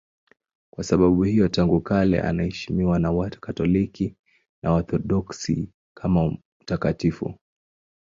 [0.73, 4.15] Kwa sababu hiyo tangu kale anaheshimiwa na Wakatoliki
[4.63, 7.35] na Waorthodoksi kama mtakatifu.